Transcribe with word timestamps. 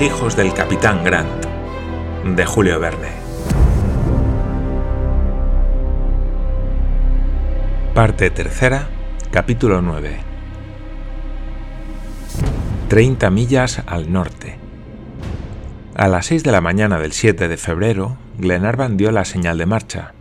Hijos 0.00 0.36
del 0.36 0.54
capitán 0.54 1.02
Grant, 1.02 1.44
de 2.24 2.46
Julio 2.46 2.78
Verne. 2.78 3.08
Parte 7.94 8.30
tercera, 8.30 8.86
capítulo 9.32 9.82
9. 9.82 10.20
30 12.86 13.30
millas 13.30 13.82
al 13.86 14.12
norte. 14.12 14.56
A 15.96 16.06
las 16.06 16.26
6 16.26 16.44
de 16.44 16.52
la 16.52 16.60
mañana 16.60 17.00
del 17.00 17.10
7 17.10 17.48
de 17.48 17.56
febrero, 17.56 18.18
Glenarvan 18.38 18.96
dio 18.96 19.10
la 19.10 19.24
señal 19.24 19.58
de 19.58 19.66
marcha. 19.66 20.12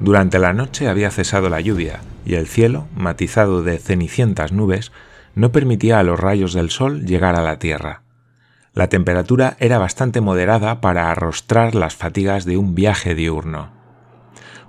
Durante 0.00 0.38
la 0.38 0.54
noche 0.54 0.88
había 0.88 1.10
cesado 1.10 1.50
la 1.50 1.60
lluvia 1.60 2.00
y 2.24 2.36
el 2.36 2.46
cielo, 2.46 2.86
matizado 2.96 3.62
de 3.62 3.76
cenicientas 3.76 4.52
nubes, 4.52 4.92
no 5.34 5.52
permitía 5.52 5.98
a 5.98 6.04
los 6.04 6.18
rayos 6.18 6.54
del 6.54 6.70
sol 6.70 7.04
llegar 7.04 7.36
a 7.36 7.42
la 7.42 7.58
tierra. 7.58 8.03
La 8.74 8.88
temperatura 8.88 9.56
era 9.60 9.78
bastante 9.78 10.20
moderada 10.20 10.80
para 10.80 11.10
arrostrar 11.10 11.76
las 11.76 11.94
fatigas 11.94 12.44
de 12.44 12.56
un 12.56 12.74
viaje 12.74 13.14
diurno. 13.14 13.70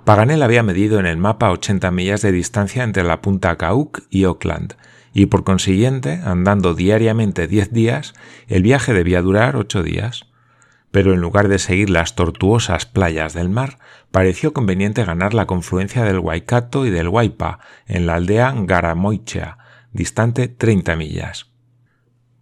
Paganel 0.04 0.44
había 0.44 0.62
medido 0.62 1.00
en 1.00 1.06
el 1.06 1.16
mapa 1.16 1.50
80 1.50 1.90
millas 1.90 2.22
de 2.22 2.30
distancia 2.30 2.84
entre 2.84 3.02
la 3.02 3.20
punta 3.20 3.56
Cauk 3.56 4.02
y 4.08 4.22
Auckland, 4.22 4.74
y 5.12 5.26
por 5.26 5.42
consiguiente, 5.42 6.20
andando 6.24 6.74
diariamente 6.74 7.48
10 7.48 7.72
días, 7.72 8.14
el 8.46 8.62
viaje 8.62 8.92
debía 8.92 9.22
durar 9.22 9.56
8 9.56 9.82
días. 9.82 10.26
Pero 10.92 11.12
en 11.12 11.20
lugar 11.20 11.48
de 11.48 11.58
seguir 11.58 11.90
las 11.90 12.14
tortuosas 12.14 12.86
playas 12.86 13.34
del 13.34 13.48
mar, 13.48 13.78
pareció 14.12 14.52
conveniente 14.52 15.04
ganar 15.04 15.34
la 15.34 15.46
confluencia 15.46 16.04
del 16.04 16.20
Waikato 16.20 16.86
y 16.86 16.90
del 16.90 17.08
Waipa 17.08 17.58
en 17.88 18.06
la 18.06 18.14
aldea 18.14 18.54
Garamoichea, 18.56 19.58
distante 19.92 20.46
30 20.46 20.94
millas. 20.94 21.45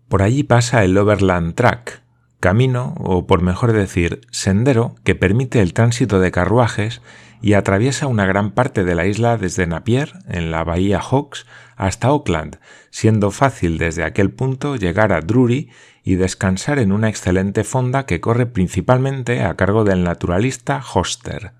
Por 0.08 0.22
allí 0.22 0.42
pasa 0.42 0.84
el 0.84 0.96
Overland 0.96 1.54
Track, 1.54 2.02
camino, 2.40 2.94
o 2.98 3.26
por 3.26 3.40
mejor 3.40 3.72
decir, 3.72 4.20
sendero 4.30 4.96
que 5.02 5.14
permite 5.14 5.60
el 5.60 5.72
tránsito 5.72 6.20
de 6.20 6.30
carruajes 6.30 7.00
y 7.40 7.54
atraviesa 7.54 8.06
una 8.06 8.26
gran 8.26 8.52
parte 8.52 8.84
de 8.84 8.94
la 8.94 9.06
isla 9.06 9.36
desde 9.38 9.66
Napier, 9.66 10.12
en 10.28 10.50
la 10.50 10.62
bahía 10.62 11.00
Hawks, 11.00 11.46
hasta 11.76 12.08
Auckland, 12.08 12.58
siendo 12.90 13.30
fácil 13.30 13.78
desde 13.78 14.04
aquel 14.04 14.30
punto 14.30 14.76
llegar 14.76 15.12
a 15.12 15.20
Drury 15.20 15.70
y 16.02 16.16
descansar 16.16 16.78
en 16.78 16.92
una 16.92 17.08
excelente 17.08 17.64
fonda 17.64 18.06
que 18.06 18.20
corre 18.20 18.46
principalmente 18.46 19.42
a 19.42 19.56
cargo 19.56 19.84
del 19.84 20.04
naturalista 20.04 20.82
Hoster. 20.82 21.52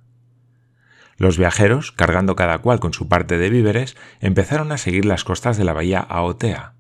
Los 1.17 1.39
viajeros, 1.39 1.92
cargando 1.92 2.37
cada 2.37 2.59
cual 2.59 2.81
con 2.81 2.92
su 2.92 3.09
parte 3.09 3.39
de 3.39 3.48
víveres, 3.48 3.97
empezaron 4.20 4.72
a 4.72 4.78
seguir 4.78 5.06
las 5.06 5.25
costas 5.25 5.56
de 5.56 5.65
la 5.65 5.72
bahía 5.72 6.00
Aotea. 6.00 6.73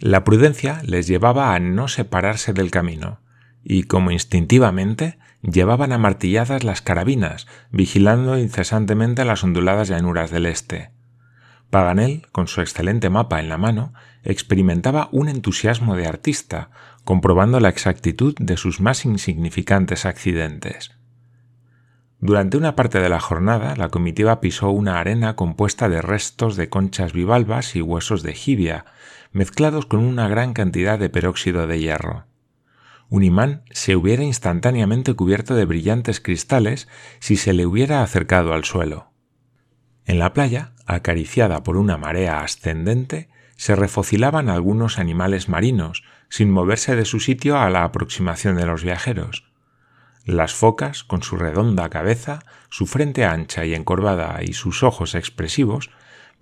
La 0.00 0.24
prudencia 0.24 0.82
les 0.84 1.06
llevaba 1.06 1.54
a 1.54 1.60
no 1.60 1.88
separarse 1.88 2.52
del 2.52 2.70
camino, 2.70 3.20
y 3.62 3.84
como 3.84 4.10
instintivamente 4.10 5.18
llevaban 5.42 5.92
amartilladas 5.92 6.64
las 6.64 6.82
carabinas, 6.82 7.46
vigilando 7.70 8.38
incesantemente 8.38 9.24
las 9.24 9.44
onduladas 9.44 9.88
llanuras 9.88 10.30
del 10.30 10.46
este. 10.46 10.90
Paganel, 11.70 12.26
con 12.32 12.46
su 12.48 12.60
excelente 12.60 13.10
mapa 13.10 13.40
en 13.40 13.48
la 13.48 13.58
mano, 13.58 13.94
experimentaba 14.22 15.08
un 15.12 15.28
entusiasmo 15.28 15.96
de 15.96 16.06
artista, 16.06 16.70
comprobando 17.04 17.60
la 17.60 17.68
exactitud 17.68 18.34
de 18.38 18.56
sus 18.56 18.80
más 18.80 19.04
insignificantes 19.04 20.06
accidentes. 20.06 20.92
Durante 22.20 22.56
una 22.56 22.74
parte 22.74 23.00
de 23.00 23.08
la 23.08 23.20
jornada, 23.20 23.76
la 23.76 23.90
comitiva 23.90 24.40
pisó 24.40 24.70
una 24.70 24.98
arena 24.98 25.36
compuesta 25.36 25.88
de 25.88 26.00
restos 26.00 26.56
de 26.56 26.68
conchas 26.70 27.12
bivalvas 27.12 27.76
y 27.76 27.82
huesos 27.82 28.22
de 28.22 28.32
jibia, 28.32 28.86
mezclados 29.34 29.84
con 29.84 30.00
una 30.00 30.28
gran 30.28 30.54
cantidad 30.54 30.98
de 30.98 31.10
peróxido 31.10 31.66
de 31.66 31.80
hierro. 31.80 32.24
Un 33.10 33.24
imán 33.24 33.64
se 33.70 33.96
hubiera 33.96 34.22
instantáneamente 34.22 35.12
cubierto 35.14 35.54
de 35.56 35.66
brillantes 35.66 36.20
cristales 36.20 36.88
si 37.18 37.36
se 37.36 37.52
le 37.52 37.66
hubiera 37.66 38.02
acercado 38.02 38.54
al 38.54 38.64
suelo. 38.64 39.12
En 40.06 40.20
la 40.20 40.32
playa, 40.32 40.72
acariciada 40.86 41.64
por 41.64 41.76
una 41.76 41.98
marea 41.98 42.40
ascendente, 42.40 43.28
se 43.56 43.74
refocilaban 43.74 44.48
algunos 44.48 44.98
animales 44.98 45.48
marinos, 45.48 46.04
sin 46.28 46.50
moverse 46.50 46.94
de 46.94 47.04
su 47.04 47.20
sitio 47.20 47.58
a 47.58 47.70
la 47.70 47.84
aproximación 47.84 48.56
de 48.56 48.66
los 48.66 48.84
viajeros. 48.84 49.44
Las 50.24 50.54
focas, 50.54 51.02
con 51.02 51.22
su 51.22 51.36
redonda 51.36 51.90
cabeza, 51.90 52.38
su 52.70 52.86
frente 52.86 53.24
ancha 53.24 53.64
y 53.64 53.74
encorvada 53.74 54.42
y 54.42 54.52
sus 54.52 54.82
ojos 54.82 55.14
expresivos, 55.14 55.90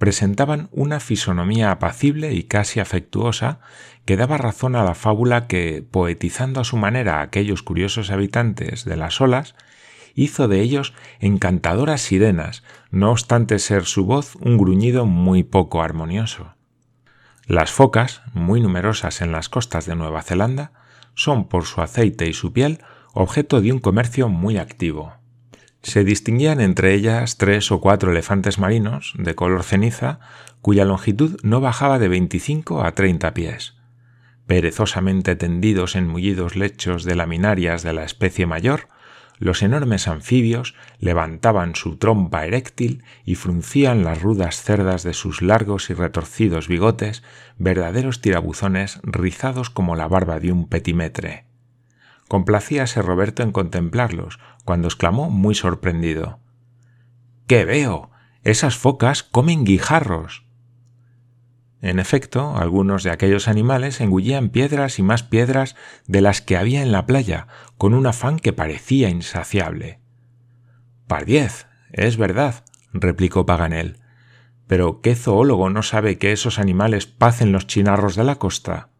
presentaban 0.02 0.68
una 0.72 0.98
fisonomía 0.98 1.70
apacible 1.70 2.32
y 2.32 2.42
casi 2.42 2.80
afectuosa 2.80 3.60
que 4.04 4.16
daba 4.16 4.36
razón 4.36 4.74
a 4.74 4.82
la 4.82 4.96
fábula 4.96 5.46
que, 5.46 5.86
poetizando 5.88 6.60
a 6.60 6.64
su 6.64 6.76
manera 6.76 7.20
a 7.20 7.22
aquellos 7.22 7.62
curiosos 7.62 8.10
habitantes 8.10 8.84
de 8.84 8.96
las 8.96 9.20
olas, 9.20 9.54
hizo 10.16 10.48
de 10.48 10.60
ellos 10.60 10.92
encantadoras 11.20 12.00
sirenas, 12.00 12.64
no 12.90 13.12
obstante 13.12 13.60
ser 13.60 13.84
su 13.84 14.04
voz 14.04 14.34
un 14.40 14.58
gruñido 14.58 15.06
muy 15.06 15.44
poco 15.44 15.82
armonioso. 15.82 16.56
Las 17.46 17.70
focas, 17.70 18.22
muy 18.34 18.60
numerosas 18.60 19.20
en 19.20 19.30
las 19.30 19.48
costas 19.48 19.86
de 19.86 19.94
Nueva 19.94 20.22
Zelanda, 20.22 20.72
son 21.14 21.46
por 21.46 21.64
su 21.64 21.80
aceite 21.80 22.26
y 22.26 22.32
su 22.32 22.52
piel 22.52 22.80
objeto 23.12 23.60
de 23.60 23.70
un 23.70 23.78
comercio 23.78 24.28
muy 24.28 24.58
activo. 24.58 25.21
Se 25.82 26.04
distinguían 26.04 26.60
entre 26.60 26.94
ellas 26.94 27.38
tres 27.38 27.72
o 27.72 27.80
cuatro 27.80 28.12
elefantes 28.12 28.58
marinos 28.58 29.14
de 29.16 29.34
color 29.34 29.64
ceniza 29.64 30.20
cuya 30.60 30.84
longitud 30.84 31.40
no 31.42 31.60
bajaba 31.60 31.98
de 31.98 32.08
25 32.08 32.84
a 32.84 32.94
30 32.94 33.34
pies. 33.34 33.74
Perezosamente 34.46 35.34
tendidos 35.34 35.96
en 35.96 36.06
mullidos 36.06 36.56
lechos 36.56 37.04
de 37.04 37.16
laminarias 37.16 37.82
de 37.82 37.92
la 37.92 38.04
especie 38.04 38.46
mayor, 38.46 38.88
los 39.38 39.62
enormes 39.62 40.06
anfibios 40.06 40.76
levantaban 41.00 41.74
su 41.74 41.96
trompa 41.96 42.46
eréctil 42.46 43.02
y 43.24 43.34
fruncían 43.34 44.04
las 44.04 44.22
rudas 44.22 44.62
cerdas 44.62 45.02
de 45.02 45.14
sus 45.14 45.42
largos 45.42 45.90
y 45.90 45.94
retorcidos 45.94 46.68
bigotes, 46.68 47.24
verdaderos 47.58 48.20
tirabuzones 48.20 49.00
rizados 49.02 49.68
como 49.68 49.96
la 49.96 50.06
barba 50.06 50.38
de 50.38 50.52
un 50.52 50.68
petimetre. 50.68 51.51
Complacíase 52.32 53.02
Roberto 53.02 53.42
en 53.42 53.52
contemplarlos, 53.52 54.38
cuando 54.64 54.88
exclamó 54.88 55.28
muy 55.28 55.54
sorprendido 55.54 56.40
¿Qué 57.46 57.66
veo? 57.66 58.10
Esas 58.42 58.78
focas 58.78 59.22
comen 59.22 59.64
guijarros. 59.64 60.46
En 61.82 61.98
efecto, 61.98 62.56
algunos 62.56 63.02
de 63.02 63.10
aquellos 63.10 63.48
animales 63.48 64.00
engullían 64.00 64.48
piedras 64.48 64.98
y 64.98 65.02
más 65.02 65.22
piedras 65.22 65.76
de 66.06 66.22
las 66.22 66.40
que 66.40 66.56
había 66.56 66.80
en 66.80 66.90
la 66.90 67.04
playa, 67.04 67.48
con 67.76 67.92
un 67.92 68.06
afán 68.06 68.38
que 68.38 68.54
parecía 68.54 69.10
insaciable. 69.10 70.00
Pardiez, 71.06 71.66
es 71.90 72.16
verdad, 72.16 72.64
replicó 72.94 73.44
Paganel. 73.44 74.00
Pero 74.66 75.02
¿qué 75.02 75.16
zoólogo 75.16 75.68
no 75.68 75.82
sabe 75.82 76.16
que 76.16 76.32
esos 76.32 76.58
animales 76.58 77.06
pacen 77.06 77.52
los 77.52 77.66
chinarros 77.66 78.16
de 78.16 78.24
la 78.24 78.36
costa? 78.36 78.91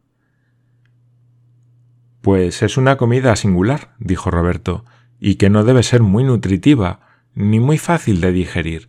Pues 2.23 2.63
es 2.63 2.77
una 2.77 2.95
comida 2.95 3.35
singular, 3.35 3.95
dijo 3.99 4.31
Roberto, 4.31 4.85
y 5.19 5.35
que 5.35 5.49
no 5.49 5.65
debe 5.65 5.83
ser 5.83 6.03
muy 6.03 6.23
nutritiva, 6.23 7.01
ni 7.35 7.59
muy 7.59 7.77
fácil 7.77 8.21
de 8.21 8.31
digerir. 8.31 8.87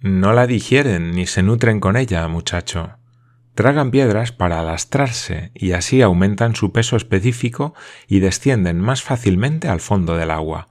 No 0.00 0.32
la 0.32 0.48
digieren 0.48 1.12
ni 1.12 1.26
se 1.26 1.44
nutren 1.44 1.78
con 1.78 1.96
ella, 1.96 2.26
muchacho. 2.26 2.98
Tragan 3.54 3.92
piedras 3.92 4.32
para 4.32 4.58
alastrarse 4.58 5.52
y 5.54 5.72
así 5.72 6.02
aumentan 6.02 6.56
su 6.56 6.72
peso 6.72 6.96
específico 6.96 7.72
y 8.08 8.18
descienden 8.18 8.80
más 8.80 9.04
fácilmente 9.04 9.68
al 9.68 9.78
fondo 9.78 10.16
del 10.16 10.32
agua. 10.32 10.70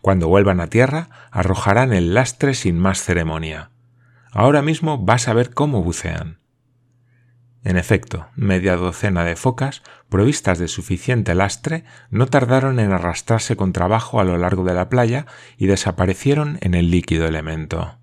Cuando 0.00 0.28
vuelvan 0.28 0.60
a 0.60 0.68
tierra, 0.68 1.08
arrojarán 1.32 1.92
el 1.92 2.14
lastre 2.14 2.54
sin 2.54 2.78
más 2.78 3.02
ceremonia. 3.02 3.72
Ahora 4.30 4.62
mismo 4.62 4.96
vas 4.96 5.26
a 5.26 5.32
ver 5.32 5.52
cómo 5.52 5.82
bucean. 5.82 6.38
En 7.64 7.76
efecto, 7.76 8.26
media 8.34 8.76
docena 8.76 9.24
de 9.24 9.36
focas, 9.36 9.82
provistas 10.08 10.58
de 10.58 10.66
suficiente 10.66 11.34
lastre, 11.34 11.84
no 12.10 12.26
tardaron 12.26 12.80
en 12.80 12.92
arrastrarse 12.92 13.54
con 13.54 13.72
trabajo 13.72 14.20
a 14.20 14.24
lo 14.24 14.36
largo 14.36 14.64
de 14.64 14.74
la 14.74 14.88
playa 14.88 15.26
y 15.56 15.66
desaparecieron 15.66 16.58
en 16.60 16.74
el 16.74 16.90
líquido 16.90 17.26
elemento. 17.26 17.98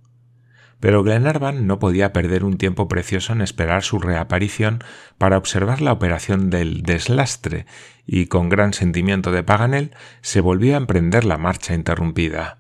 Pero 0.79 1.03
Glenarvan 1.03 1.67
no 1.67 1.77
podía 1.77 2.13
perder 2.13 2.45
un 2.45 2.57
tiempo 2.57 2.87
precioso 2.87 3.33
en 3.33 3.41
esperar 3.41 3.83
su 3.83 3.99
reaparición 3.99 4.81
para 5.17 5.37
observar 5.37 5.81
la 5.81 5.91
operación 5.91 6.49
del 6.49 6.83
deslastre, 6.83 7.65
y 8.05 8.27
con 8.27 8.47
gran 8.47 8.71
sentimiento 8.71 9.33
de 9.33 9.43
Paganel 9.43 9.91
se 10.21 10.39
volvió 10.39 10.75
a 10.75 10.77
emprender 10.77 11.25
la 11.25 11.37
marcha 11.37 11.73
interrumpida. 11.73 12.58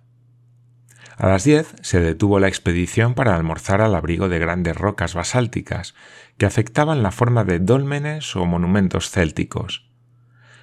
A 1.19 1.27
las 1.27 1.43
diez 1.43 1.75
se 1.81 1.99
detuvo 1.99 2.39
la 2.39 2.47
expedición 2.47 3.13
para 3.13 3.35
almorzar 3.35 3.81
al 3.81 3.93
abrigo 3.93 4.29
de 4.29 4.39
grandes 4.39 4.77
rocas 4.77 5.13
basálticas, 5.15 5.93
que 6.37 6.45
afectaban 6.45 7.03
la 7.03 7.11
forma 7.11 7.43
de 7.43 7.59
dólmenes 7.59 8.37
o 8.37 8.45
monumentos 8.45 9.09
célticos. 9.09 9.85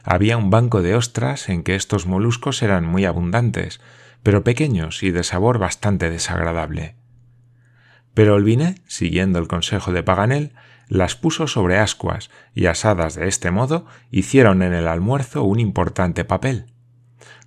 Había 0.02 0.38
un 0.38 0.48
banco 0.48 0.80
de 0.80 0.94
ostras 0.94 1.50
en 1.50 1.62
que 1.62 1.74
estos 1.74 2.06
moluscos 2.06 2.62
eran 2.62 2.86
muy 2.86 3.04
abundantes, 3.04 3.82
pero 4.22 4.44
pequeños 4.44 5.02
y 5.02 5.10
de 5.10 5.24
sabor 5.24 5.58
bastante 5.58 6.08
desagradable. 6.08 6.96
Pero 8.14 8.34
Olviné, 8.34 8.76
siguiendo 8.86 9.38
el 9.38 9.48
consejo 9.48 9.92
de 9.92 10.02
Paganel, 10.02 10.54
las 10.88 11.16
puso 11.16 11.48
sobre 11.48 11.76
ascuas 11.76 12.30
y 12.54 12.64
asadas 12.64 13.14
de 13.14 13.28
este 13.28 13.50
modo 13.50 13.84
hicieron 14.10 14.62
en 14.62 14.72
el 14.72 14.88
almuerzo 14.88 15.42
un 15.42 15.60
importante 15.60 16.24
papel. 16.24 16.72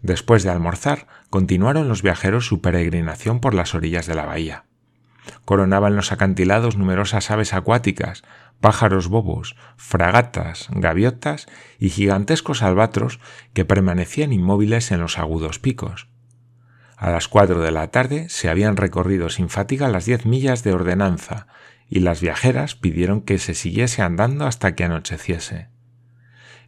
Después 0.04 0.44
de 0.44 0.52
almorzar, 0.52 1.08
continuaron 1.30 1.88
los 1.88 2.02
viajeros 2.02 2.46
su 2.46 2.62
peregrinación 2.62 3.40
por 3.40 3.54
las 3.54 3.76
orillas 3.76 4.08
de 4.08 4.16
la 4.16 4.26
bahía. 4.26 4.66
Coronaban 5.46 5.96
los 5.96 6.12
acantilados 6.12 6.78
numerosas 6.78 7.30
aves 7.32 7.54
acuáticas, 7.54 8.24
pájaros 8.60 9.08
bobos, 9.08 9.56
fragatas, 9.78 10.68
gaviotas 10.72 11.48
y 11.78 11.90
gigantescos 11.90 12.64
albatros 12.64 13.20
que 13.54 13.66
permanecían 13.66 14.34
inmóviles 14.34 14.92
en 14.92 15.02
los 15.02 15.18
agudos 15.18 15.60
picos. 15.60 16.08
A 16.98 17.12
las 17.12 17.28
cuatro 17.28 17.62
de 17.62 17.72
la 17.72 17.92
tarde 17.92 18.28
se 18.30 18.50
habían 18.50 18.76
recorrido 18.76 19.30
sin 19.30 19.50
fatiga 19.50 19.88
las 19.88 20.06
diez 20.06 20.26
millas 20.26 20.64
de 20.64 20.74
ordenanza, 20.74 21.48
y 21.88 22.02
las 22.02 22.22
viajeras 22.22 22.76
pidieron 22.76 23.22
que 23.22 23.40
se 23.40 23.56
siguiese 23.56 24.02
andando 24.02 24.46
hasta 24.46 24.76
que 24.76 24.84
anocheciese. 24.84 25.70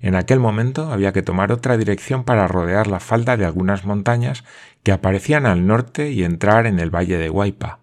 En 0.01 0.15
aquel 0.15 0.39
momento 0.39 0.92
había 0.92 1.13
que 1.13 1.21
tomar 1.21 1.51
otra 1.51 1.77
dirección 1.77 2.24
para 2.24 2.48
rodear 2.48 2.88
la 2.88 3.00
falda 3.00 3.38
de 3.38 3.45
algunas 3.45 3.86
montañas 3.86 4.44
que 4.83 4.92
aparecían 4.92 5.45
al 5.45 5.68
norte 5.68 6.12
y 6.12 6.24
entrar 6.24 6.65
en 6.65 6.80
el 6.80 6.89
valle 6.89 7.18
de 7.18 7.30
Guaypa. 7.30 7.80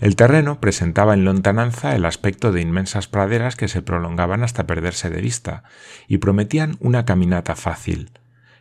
El 0.00 0.16
terreno 0.16 0.60
presentaba 0.60 1.14
en 1.14 1.24
lontananza 1.24 1.94
el 1.94 2.04
aspecto 2.04 2.50
de 2.50 2.60
inmensas 2.60 3.06
praderas 3.06 3.56
que 3.56 3.68
se 3.68 3.82
prolongaban 3.82 4.42
hasta 4.42 4.66
perderse 4.66 5.10
de 5.10 5.20
vista 5.20 5.62
y 6.08 6.18
prometían 6.18 6.76
una 6.80 7.04
caminata 7.04 7.54
fácil. 7.54 8.10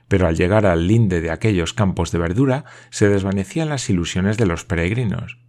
Pero 0.07 0.27
al 0.27 0.35
llegar 0.35 0.67
al 0.67 0.87
linde 0.87 1.21
de 1.21 1.31
aquellos 1.31 1.73
campos 1.73 2.11
de 2.11 2.19
verdura 2.19 2.65
se 2.91 3.09
desvanecían 3.09 3.69
las 3.69 3.89
ilusiones 3.89 4.37
de 4.37 4.45
los 4.45 4.65
peregrinos. 4.65 5.39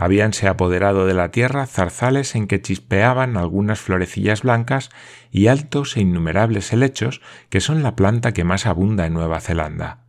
Habíanse 0.00 0.46
apoderado 0.46 1.06
de 1.06 1.14
la 1.14 1.32
tierra 1.32 1.66
zarzales 1.66 2.36
en 2.36 2.46
que 2.46 2.62
chispeaban 2.62 3.36
algunas 3.36 3.80
florecillas 3.80 4.42
blancas 4.42 4.90
y 5.32 5.48
altos 5.48 5.96
e 5.96 6.00
innumerables 6.02 6.72
helechos 6.72 7.20
que 7.50 7.60
son 7.60 7.82
la 7.82 7.96
planta 7.96 8.32
que 8.32 8.44
más 8.44 8.66
abunda 8.66 9.06
en 9.06 9.14
Nueva 9.14 9.40
Zelanda. 9.40 10.04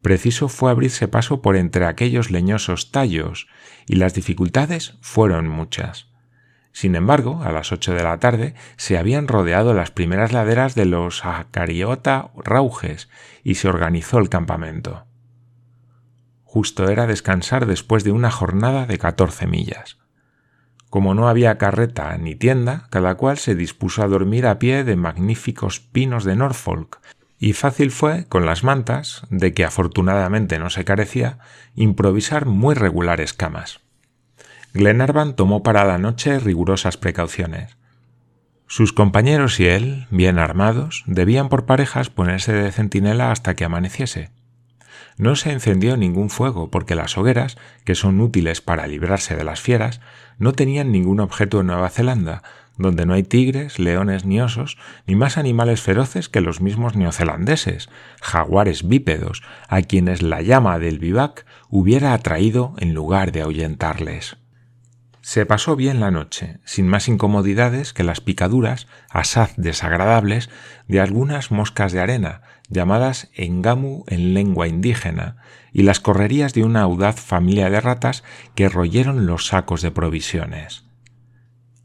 Preciso 0.00 0.48
fue 0.48 0.70
abrirse 0.70 1.06
paso 1.06 1.42
por 1.42 1.56
entre 1.56 1.84
aquellos 1.84 2.30
leñosos 2.30 2.92
tallos, 2.92 3.46
y 3.86 3.96
las 3.96 4.14
dificultades 4.14 4.96
fueron 5.02 5.48
muchas. 5.48 6.08
Sin 6.72 6.96
embargo, 6.96 7.42
a 7.44 7.52
las 7.52 7.72
ocho 7.72 7.92
de 7.92 8.04
la 8.04 8.18
tarde 8.18 8.54
se 8.78 8.96
habían 8.96 9.28
rodeado 9.28 9.74
las 9.74 9.90
primeras 9.90 10.32
laderas 10.32 10.74
de 10.74 10.86
los 10.86 11.26
Acariota 11.26 12.30
Rauges 12.36 13.10
y 13.42 13.56
se 13.56 13.68
organizó 13.68 14.18
el 14.18 14.30
campamento. 14.30 15.04
Justo 16.54 16.88
era 16.88 17.08
descansar 17.08 17.66
después 17.66 18.04
de 18.04 18.12
una 18.12 18.30
jornada 18.30 18.86
de 18.86 18.96
catorce 18.96 19.48
millas. 19.48 19.98
Como 20.88 21.12
no 21.12 21.26
había 21.28 21.58
carreta 21.58 22.16
ni 22.16 22.36
tienda, 22.36 22.86
cada 22.90 23.16
cual 23.16 23.38
se 23.38 23.56
dispuso 23.56 24.04
a 24.04 24.06
dormir 24.06 24.46
a 24.46 24.60
pie 24.60 24.84
de 24.84 24.94
magníficos 24.94 25.80
pinos 25.80 26.22
de 26.22 26.36
Norfolk, 26.36 27.00
y 27.40 27.54
fácil 27.54 27.90
fue, 27.90 28.28
con 28.28 28.46
las 28.46 28.62
mantas, 28.62 29.26
de 29.30 29.52
que 29.52 29.64
afortunadamente 29.64 30.60
no 30.60 30.70
se 30.70 30.84
carecía, 30.84 31.40
improvisar 31.74 32.46
muy 32.46 32.76
regulares 32.76 33.32
camas. 33.32 33.80
Glenarvan 34.74 35.34
tomó 35.34 35.64
para 35.64 35.84
la 35.84 35.98
noche 35.98 36.38
rigurosas 36.38 36.96
precauciones. 36.96 37.76
Sus 38.68 38.92
compañeros 38.92 39.58
y 39.58 39.66
él, 39.66 40.06
bien 40.10 40.38
armados, 40.38 41.02
debían 41.08 41.48
por 41.48 41.66
parejas 41.66 42.10
ponerse 42.10 42.52
de 42.52 42.70
centinela 42.70 43.32
hasta 43.32 43.56
que 43.56 43.64
amaneciese. 43.64 44.30
No 45.16 45.36
se 45.36 45.52
encendió 45.52 45.96
ningún 45.96 46.30
fuego 46.30 46.70
porque 46.70 46.94
las 46.94 47.16
hogueras, 47.16 47.56
que 47.84 47.94
son 47.94 48.20
útiles 48.20 48.60
para 48.60 48.86
librarse 48.86 49.36
de 49.36 49.44
las 49.44 49.60
fieras, 49.60 50.00
no 50.38 50.52
tenían 50.52 50.90
ningún 50.90 51.20
objeto 51.20 51.60
en 51.60 51.68
Nueva 51.68 51.90
Zelanda, 51.90 52.42
donde 52.76 53.06
no 53.06 53.14
hay 53.14 53.22
tigres, 53.22 53.78
leones 53.78 54.24
ni 54.24 54.40
osos, 54.40 54.76
ni 55.06 55.14
más 55.14 55.38
animales 55.38 55.80
feroces 55.80 56.28
que 56.28 56.40
los 56.40 56.60
mismos 56.60 56.96
neozelandeses, 56.96 57.88
jaguares 58.20 58.88
bípedos, 58.88 59.42
a 59.68 59.82
quienes 59.82 60.22
la 60.22 60.42
llama 60.42 60.78
del 60.78 60.98
vivac 60.98 61.46
hubiera 61.68 62.12
atraído 62.12 62.74
en 62.78 62.94
lugar 62.94 63.30
de 63.30 63.42
ahuyentarles. 63.42 64.36
Se 65.20 65.46
pasó 65.46 65.74
bien 65.74 66.00
la 66.00 66.10
noche, 66.10 66.58
sin 66.64 66.86
más 66.86 67.08
incomodidades 67.08 67.94
que 67.94 68.04
las 68.04 68.20
picaduras, 68.20 68.88
asaz 69.08 69.54
desagradables, 69.56 70.50
de 70.86 71.00
algunas 71.00 71.50
moscas 71.50 71.92
de 71.92 72.00
arena, 72.00 72.42
llamadas 72.68 73.30
engamu 73.34 74.04
en 74.08 74.34
lengua 74.34 74.68
indígena, 74.68 75.36
y 75.72 75.82
las 75.82 76.00
correrías 76.00 76.54
de 76.54 76.64
una 76.64 76.82
audaz 76.82 77.20
familia 77.20 77.70
de 77.70 77.80
ratas 77.80 78.24
que 78.54 78.68
royeron 78.68 79.26
los 79.26 79.46
sacos 79.46 79.82
de 79.82 79.90
provisiones. 79.90 80.84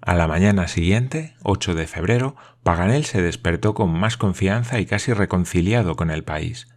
A 0.01 0.15
la 0.15 0.27
mañana 0.27 0.67
siguiente, 0.67 1.35
8 1.43 1.75
de 1.75 1.85
febrero, 1.85 2.35
Paganel 2.63 3.05
se 3.05 3.21
despertó 3.21 3.73
con 3.73 3.91
más 3.91 4.15
confianza 4.15 4.79
y 4.79 4.85
casi 4.85 5.11
reconciliado 5.13 5.95
con 5.95 6.09
el 6.09 6.23
país. 6.23 6.67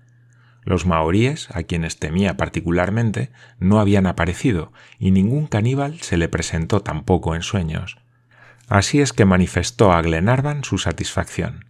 Los 0.65 0.87
maoríes, 0.87 1.49
a 1.53 1.63
quienes 1.63 1.99
temía 1.99 2.37
particularmente, 2.37 3.31
no 3.59 3.81
habían 3.81 4.07
aparecido, 4.07 4.73
y 4.99 5.11
ningún 5.11 5.47
caníbal 5.47 6.01
se 6.01 6.17
le 6.17 6.29
presentó 6.29 6.81
tampoco 6.81 7.35
en 7.35 7.43
sueños. 7.43 7.99
Así 8.69 9.01
es 9.01 9.13
que 9.13 9.25
manifestó 9.25 9.93
a 9.93 10.03
Glenarvan 10.03 10.65
su 10.65 10.79
satisfacción. 10.79 11.67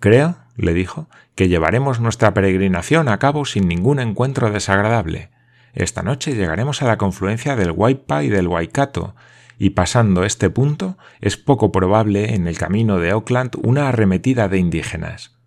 Creo, 0.00 0.36
le 0.56 0.74
dijo, 0.74 1.08
que 1.34 1.48
llevaremos 1.48 2.00
nuestra 2.00 2.34
peregrinación 2.34 3.08
a 3.08 3.18
cabo 3.18 3.44
sin 3.44 3.68
ningún 3.68 4.00
encuentro 4.00 4.50
desagradable. 4.50 5.30
Esta 5.72 6.02
noche 6.02 6.34
llegaremos 6.34 6.82
a 6.82 6.86
la 6.86 6.98
confluencia 6.98 7.56
del 7.56 7.70
Waipa 7.70 8.22
y 8.24 8.28
del 8.28 8.48
Waikato, 8.48 9.14
y 9.58 9.70
pasando 9.70 10.24
este 10.24 10.50
punto 10.50 10.98
es 11.20 11.36
poco 11.36 11.72
probable 11.72 12.34
en 12.34 12.46
el 12.46 12.58
camino 12.58 12.98
de 12.98 13.10
Auckland 13.10 13.52
una 13.62 13.88
arremetida 13.88 14.48
de 14.48 14.58
indígenas. 14.58 15.38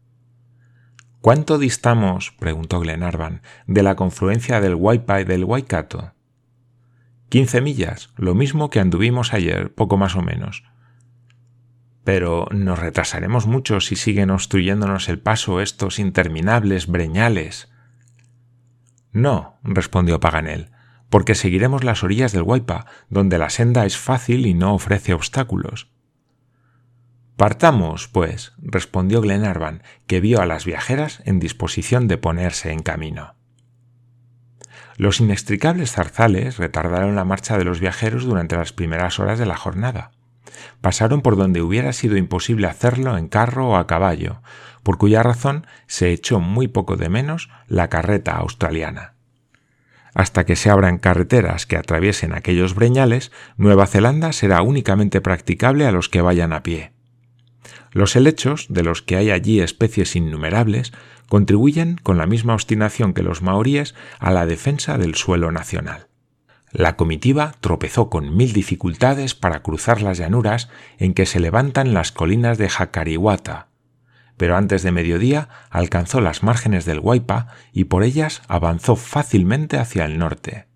¿Cuánto 1.22 1.58
distamos, 1.58 2.32
preguntó 2.40 2.80
Glenarvan, 2.80 3.42
de 3.68 3.84
la 3.84 3.96
confluencia 3.96 4.62
del 4.62 4.76
Waipa 4.76 5.22
y 5.22 5.24
del 5.24 5.44
Waikato? 5.44 6.14
Quince 7.30 7.62
millas, 7.62 8.12
lo 8.16 8.36
mismo 8.36 8.70
que 8.70 8.80
anduvimos 8.80 9.34
ayer, 9.34 9.74
poco 9.74 9.98
más 9.98 10.16
o 10.16 10.22
menos. 10.22 10.64
Pero 12.06 12.48
nos 12.52 12.80
retrasaremos 12.80 13.48
mucho 13.48 13.82
si 13.82 13.98
siguen 13.98 14.30
obstruyéndonos 14.30 15.10
el 15.10 15.20
paso 15.20 15.60
estos 15.60 16.00
interminables 16.00 16.88
breñales. 16.88 17.68
No, 19.12 19.60
respondió 19.64 20.22
Paganel, 20.22 20.70
porque 21.10 21.36
seguiremos 21.36 21.84
las 21.84 22.04
orillas 22.04 22.32
del 22.32 22.44
Waipa, 22.44 22.86
donde 23.10 23.38
la 23.38 23.50
senda 23.50 23.86
es 23.86 23.98
fácil 23.98 24.46
y 24.46 24.54
no 24.54 24.74
ofrece 24.74 25.14
obstáculos. 25.14 25.90
Partamos, 27.38 28.08
pues, 28.08 28.54
respondió 28.60 29.20
Glenarvan, 29.20 29.84
que 30.08 30.22
vio 30.22 30.42
a 30.42 30.46
las 30.46 30.64
viajeras 30.64 31.22
en 31.26 31.40
disposición 31.40 32.08
de 32.08 32.18
ponerse 32.18 32.72
en 32.72 32.82
camino. 32.82 33.36
Los 34.96 35.20
inextricables 35.20 35.92
zarzales 35.92 36.58
retardaron 36.58 37.16
la 37.16 37.26
marcha 37.26 37.58
de 37.58 37.66
los 37.66 37.82
viajeros 37.82 38.24
durante 38.26 38.56
las 38.56 38.72
primeras 38.72 39.20
horas 39.20 39.40
de 39.40 39.46
la 39.46 39.58
jornada. 39.58 40.12
Pasaron 40.82 41.22
por 41.22 41.38
donde 41.38 41.62
hubiera 41.62 41.94
sido 41.94 42.18
imposible 42.18 42.68
hacerlo 42.68 43.18
en 43.18 43.28
carro 43.28 43.70
o 43.70 43.76
a 43.76 43.88
caballo, 43.88 44.42
por 44.84 44.98
cuya 44.98 45.24
razón 45.24 45.66
se 45.88 46.12
echó 46.12 46.40
muy 46.40 46.68
poco 46.68 46.96
de 46.96 47.10
menos 47.10 47.50
la 47.68 47.90
carreta 47.90 48.34
australiana. 48.38 49.16
Hasta 50.14 50.46
que 50.46 50.56
se 50.56 50.70
abran 50.70 50.98
carreteras 50.98 51.66
que 51.66 51.76
atraviesen 51.76 52.34
aquellos 52.34 52.74
breñales, 52.74 53.32
Nueva 53.58 53.86
Zelanda 53.86 54.32
será 54.32 54.62
únicamente 54.62 55.20
practicable 55.22 55.86
a 55.86 55.92
los 55.92 56.08
que 56.08 56.22
vayan 56.22 56.54
a 56.54 56.64
pie. 56.64 56.94
Los 57.92 58.16
helechos, 58.16 58.68
de 58.70 58.84
los 58.84 59.02
que 59.02 59.18
hay 59.18 59.32
allí 59.32 59.60
especies 59.60 60.16
innumerables, 60.16 60.94
contribuyen 61.28 61.98
con 62.02 62.18
la 62.18 62.28
misma 62.28 62.54
obstinación 62.54 63.14
que 63.14 63.24
los 63.24 63.42
maoríes 63.42 63.96
a 64.20 64.32
la 64.32 64.46
defensa 64.46 64.98
del 64.98 65.16
suelo 65.16 65.52
nacional. 65.52 66.08
La 66.78 66.98
comitiva 66.98 67.54
tropezó 67.62 68.10
con 68.10 68.36
mil 68.36 68.52
dificultades 68.52 69.34
para 69.34 69.62
cruzar 69.62 70.02
las 70.02 70.18
llanuras 70.18 70.68
en 70.98 71.14
que 71.14 71.26
se 71.26 71.40
levantan 71.40 71.94
las 71.94 72.12
colinas 72.12 72.58
de 72.58 72.68
Jacarihuata, 72.68 73.70
pero 74.36 74.58
antes 74.58 74.84
de 74.84 74.92
mediodía 74.92 75.48
alcanzó 75.70 76.20
las 76.20 76.44
márgenes 76.44 76.84
del 76.84 77.00
Guaypa 77.00 77.48
y 77.72 77.86
por 77.86 78.04
ellas 78.04 78.42
avanzó 78.50 78.98
fácilmente 78.98 79.78
hacia 79.78 80.04
el 80.04 80.18
norte. 80.18 80.68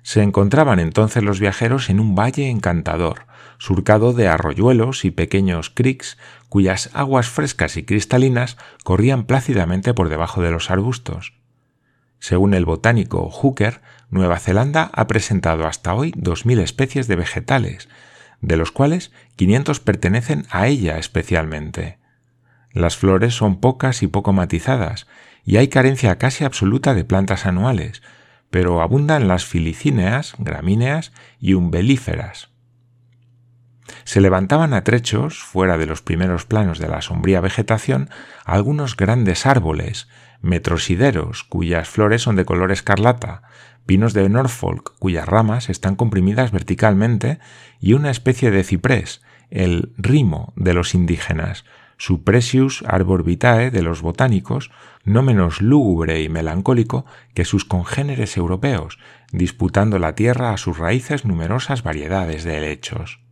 Se 0.00 0.22
encontraban 0.22 0.78
entonces 0.78 1.22
los 1.22 1.40
viajeros 1.40 1.90
en 1.90 2.00
un 2.00 2.14
valle 2.14 2.48
encantador, 2.48 3.26
surcado 3.58 4.14
de 4.14 4.28
arroyuelos 4.28 5.04
y 5.04 5.10
pequeños 5.10 5.68
creeks 5.68 6.16
cuyas 6.48 6.88
aguas 6.94 7.28
frescas 7.28 7.76
y 7.76 7.84
cristalinas 7.84 8.56
corrían 8.82 9.26
plácidamente 9.26 9.92
por 9.92 10.08
debajo 10.08 10.40
de 10.40 10.52
los 10.52 10.70
arbustos. 10.70 11.34
Según 12.18 12.54
el 12.54 12.64
botánico 12.64 13.30
Hooker, 13.30 13.82
Nueva 14.08 14.38
Zelanda 14.38 14.90
ha 14.92 15.06
presentado 15.06 15.66
hasta 15.66 15.94
hoy 15.94 16.12
2.000 16.12 16.60
especies 16.60 17.08
de 17.08 17.16
vegetales, 17.16 17.88
de 18.40 18.56
los 18.56 18.70
cuales 18.70 19.12
500 19.36 19.80
pertenecen 19.80 20.46
a 20.50 20.68
ella 20.68 20.98
especialmente. 20.98 21.98
Las 22.72 22.96
flores 22.96 23.34
son 23.34 23.60
pocas 23.60 24.02
y 24.02 24.06
poco 24.06 24.32
matizadas, 24.32 25.06
y 25.44 25.56
hay 25.56 25.68
carencia 25.68 26.18
casi 26.18 26.44
absoluta 26.44 26.94
de 26.94 27.04
plantas 27.04 27.46
anuales, 27.46 28.02
pero 28.50 28.80
abundan 28.80 29.28
las 29.28 29.44
filicíneas, 29.44 30.34
gramíneas 30.38 31.12
y 31.40 31.54
umbelíferas. 31.54 32.50
Se 34.04 34.20
levantaban 34.20 34.74
a 34.74 34.84
trechos, 34.84 35.38
fuera 35.38 35.78
de 35.78 35.86
los 35.86 36.02
primeros 36.02 36.44
planos 36.44 36.78
de 36.78 36.88
la 36.88 37.02
sombría 37.02 37.40
vegetación, 37.40 38.10
algunos 38.44 38.96
grandes 38.96 39.46
árboles, 39.46 40.08
metrosideros, 40.40 41.44
cuyas 41.44 41.88
flores 41.88 42.22
son 42.22 42.36
de 42.36 42.44
color 42.44 42.72
escarlata, 42.72 43.42
pinos 43.86 44.12
de 44.12 44.28
Norfolk, 44.28 44.94
cuyas 44.98 45.26
ramas 45.26 45.70
están 45.70 45.96
comprimidas 45.96 46.50
verticalmente, 46.50 47.38
y 47.80 47.92
una 47.92 48.10
especie 48.10 48.50
de 48.50 48.64
ciprés, 48.64 49.22
el 49.50 49.92
rimo 49.96 50.52
de 50.56 50.74
los 50.74 50.94
indígenas, 50.94 51.64
su 51.98 52.24
Precious 52.24 52.84
Arbor 52.86 53.24
Vitae 53.24 53.70
de 53.70 53.82
los 53.82 54.02
botánicos, 54.02 54.70
no 55.04 55.22
menos 55.22 55.62
lúgubre 55.62 56.22
y 56.22 56.28
melancólico 56.28 57.06
que 57.34 57.44
sus 57.44 57.64
congéneres 57.64 58.36
europeos, 58.36 58.98
disputando 59.32 59.98
la 59.98 60.14
tierra 60.14 60.52
a 60.52 60.58
sus 60.58 60.78
raíces 60.78 61.24
numerosas 61.24 61.82
variedades 61.82 62.44
de 62.44 62.58
helechos. 62.58 63.25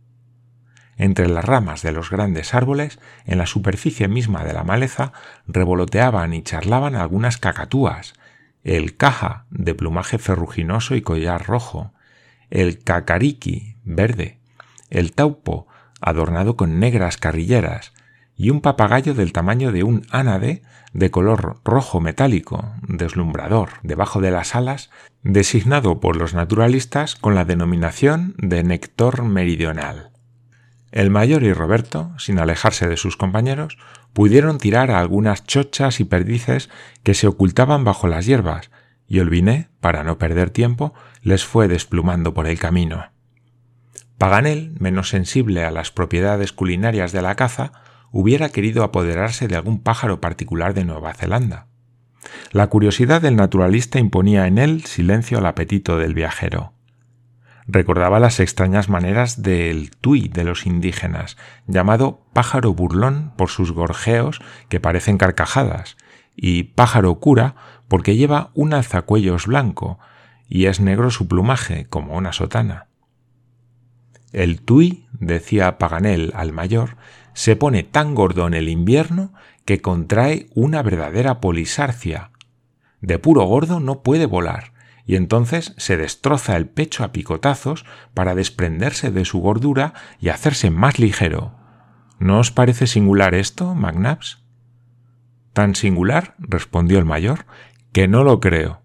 Entre 0.97 1.27
las 1.27 1.43
ramas 1.43 1.81
de 1.81 1.91
los 1.91 2.09
grandes 2.09 2.53
árboles, 2.53 2.99
en 3.25 3.37
la 3.37 3.45
superficie 3.45 4.07
misma 4.07 4.43
de 4.43 4.53
la 4.53 4.63
maleza, 4.63 5.11
revoloteaban 5.47 6.33
y 6.33 6.41
charlaban 6.41 6.95
algunas 6.95 7.37
cacatúas, 7.37 8.13
el 8.63 8.97
caja, 8.97 9.45
de 9.49 9.75
plumaje 9.75 10.17
ferruginoso 10.17 10.95
y 10.95 11.01
collar 11.01 11.45
rojo, 11.45 11.93
el 12.49 12.79
cacariqui, 12.79 13.77
verde, 13.83 14.39
el 14.89 15.11
taupo, 15.11 15.67
adornado 16.01 16.55
con 16.55 16.79
negras 16.79 17.17
carrilleras, 17.17 17.93
y 18.37 18.49
un 18.49 18.61
papagayo 18.61 19.13
del 19.13 19.31
tamaño 19.31 19.71
de 19.71 19.83
un 19.83 20.05
ánade 20.09 20.61
de 20.93 21.11
color 21.11 21.61
rojo 21.63 22.01
metálico, 22.01 22.73
deslumbrador, 22.87 23.69
debajo 23.83 24.21
de 24.21 24.31
las 24.31 24.55
alas, 24.55 24.89
designado 25.23 25.99
por 25.99 26.15
los 26.15 26.33
naturalistas 26.33 27.15
con 27.15 27.35
la 27.35 27.45
denominación 27.45 28.35
de 28.37 28.63
nector 28.63 29.23
meridional. 29.23 30.14
El 30.95 31.09
mayor 31.09 31.43
y 31.43 31.51
Roberto, 31.51 32.13
sin 32.17 32.39
alejarse 32.39 32.87
de 32.87 32.95
sus 32.95 33.17
compañeros, 33.17 33.77
pudieron 34.13 34.59
tirar 34.59 34.91
a 34.91 34.99
algunas 34.99 35.43
chochas 35.43 35.99
y 35.99 36.05
perdices 36.05 36.69
que 37.03 37.13
se 37.13 37.27
ocultaban 37.27 37.83
bajo 37.83 38.07
las 38.07 38.25
hierbas, 38.25 38.71
y 39.05 39.19
Olviné, 39.19 39.67
para 39.81 40.05
no 40.05 40.17
perder 40.17 40.51
tiempo, 40.51 40.93
les 41.21 41.43
fue 41.43 41.67
desplumando 41.67 42.33
por 42.33 42.47
el 42.47 42.57
camino. 42.57 43.11
Paganel, 44.17 44.73
menos 44.79 45.09
sensible 45.09 45.65
a 45.65 45.71
las 45.71 45.91
propiedades 45.91 46.53
culinarias 46.53 47.11
de 47.11 47.21
la 47.21 47.35
caza, 47.35 47.73
hubiera 48.13 48.47
querido 48.47 48.81
apoderarse 48.81 49.49
de 49.49 49.57
algún 49.57 49.83
pájaro 49.83 50.21
particular 50.21 50.73
de 50.73 50.85
Nueva 50.85 51.13
Zelanda. 51.13 51.67
La 52.53 52.67
curiosidad 52.67 53.21
del 53.21 53.35
naturalista 53.35 53.99
imponía 53.99 54.47
en 54.47 54.57
él 54.57 54.85
silencio 54.85 55.39
al 55.39 55.45
apetito 55.45 55.97
del 55.97 56.13
viajero 56.13 56.74
recordaba 57.67 58.19
las 58.19 58.39
extrañas 58.39 58.89
maneras 58.89 59.41
del 59.41 59.91
tui 59.91 60.27
de 60.27 60.43
los 60.43 60.65
indígenas, 60.65 61.37
llamado 61.67 62.25
pájaro 62.33 62.73
burlón 62.73 63.33
por 63.37 63.49
sus 63.49 63.71
gorjeos 63.71 64.39
que 64.69 64.79
parecen 64.79 65.17
carcajadas, 65.17 65.97
y 66.35 66.63
pájaro 66.63 67.15
cura 67.15 67.55
porque 67.87 68.15
lleva 68.15 68.51
un 68.53 68.73
alzacuellos 68.73 69.47
blanco 69.47 69.99
y 70.47 70.65
es 70.65 70.79
negro 70.79 71.09
su 71.11 71.27
plumaje 71.27 71.85
como 71.87 72.15
una 72.15 72.33
sotana. 72.33 72.87
El 74.31 74.61
tui, 74.61 75.07
decía 75.13 75.77
Paganel 75.77 76.33
al 76.35 76.51
mayor, 76.51 76.97
se 77.33 77.55
pone 77.55 77.83
tan 77.83 78.15
gordo 78.15 78.47
en 78.47 78.53
el 78.53 78.69
invierno 78.69 79.33
que 79.65 79.81
contrae 79.81 80.47
una 80.53 80.83
verdadera 80.83 81.39
polisarcia. 81.39 82.31
De 83.01 83.17
puro 83.17 83.43
gordo 83.43 83.79
no 83.79 84.03
puede 84.03 84.25
volar, 84.25 84.74
y 85.05 85.15
entonces 85.15 85.73
se 85.77 85.97
destroza 85.97 86.57
el 86.57 86.67
pecho 86.67 87.03
a 87.03 87.11
picotazos 87.11 87.85
para 88.13 88.35
desprenderse 88.35 89.11
de 89.11 89.25
su 89.25 89.39
gordura 89.39 89.93
y 90.19 90.29
hacerse 90.29 90.71
más 90.71 90.99
ligero. 90.99 91.55
¿No 92.19 92.39
os 92.39 92.51
parece 92.51 92.87
singular 92.87 93.35
esto, 93.35 93.75
McNabbs? 93.75 94.43
Tan 95.53 95.75
singular, 95.75 96.35
respondió 96.39 96.97
el 96.99 97.05
mayor, 97.05 97.45
que 97.91 98.07
no 98.07 98.23
lo 98.23 98.39
creo. 98.39 98.81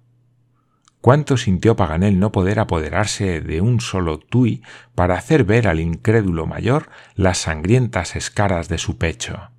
¿Cuánto 1.01 1.39
sintió 1.39 1.77
Paganel 1.77 2.21
no 2.21 2.31
poder 2.31 2.59
apoderarse 2.59 3.41
de 3.41 3.63
un 3.63 3.81
solo 3.81 4.19
tui 4.19 4.63
para 4.95 5.15
hacer 5.15 5.45
ver 5.45 5.67
al 5.67 5.81
incrédulo 5.81 6.47
mayor 6.47 6.91
las 7.15 7.39
sangrientas 7.39 8.17
escaras 8.17 8.69
de 8.69 8.77
su 8.77 8.99
pecho? 8.99 9.51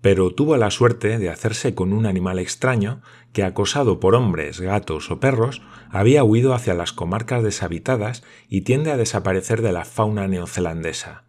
Pero 0.00 0.30
tuvo 0.30 0.56
la 0.56 0.70
suerte 0.70 1.18
de 1.18 1.30
hacerse 1.30 1.74
con 1.74 1.92
un 1.92 2.06
animal 2.06 2.38
extraño 2.38 3.02
que, 3.32 3.42
acosado 3.42 4.00
por 4.00 4.14
hombres, 4.14 4.60
gatos 4.60 5.10
o 5.10 5.20
perros, 5.20 5.62
había 5.90 6.24
huido 6.24 6.54
hacia 6.54 6.74
las 6.74 6.92
comarcas 6.92 7.42
deshabitadas 7.42 8.22
y 8.48 8.62
tiende 8.62 8.90
a 8.90 8.96
desaparecer 8.96 9.62
de 9.62 9.72
la 9.72 9.84
fauna 9.84 10.28
neozelandesa. 10.28 11.24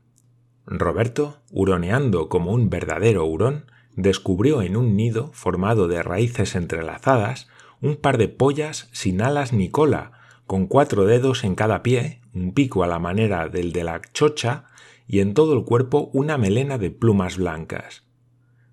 Roberto, 0.66 1.38
huroneando 1.52 2.30
como 2.30 2.52
un 2.52 2.70
verdadero 2.70 3.26
hurón, 3.26 3.66
descubrió 3.96 4.62
en 4.62 4.78
un 4.78 4.96
nido 4.96 5.32
formado 5.34 5.88
de 5.88 6.04
raíces 6.04 6.56
entrelazadas 6.56 7.48
un 7.82 7.96
par 7.96 8.18
de 8.18 8.28
pollas 8.28 8.90
sin 8.92 9.22
alas 9.22 9.54
ni 9.54 9.70
cola, 9.70 10.12
con 10.46 10.68
cuatro 10.68 11.06
dedos 11.06 11.44
en 11.44 11.56
cada 11.56 11.84
pie, 11.84 12.22
un 12.34 12.54
pico 12.54 12.84
a 12.84 12.88
la 12.88 13.00
manera 13.00 13.50
del 13.50 13.74
de 13.74 13.84
la 13.84 14.02
chocha 14.14 14.66
y 15.08 15.20
en 15.20 15.34
todo 15.34 15.54
el 15.54 15.64
cuerpo 15.64 16.10
una 16.14 16.38
melena 16.38 16.78
de 16.78 16.92
plumas 16.92 17.38
blancas. 17.38 18.07